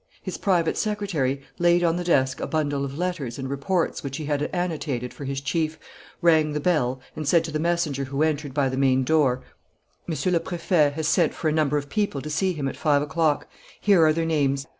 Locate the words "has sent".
10.93-11.35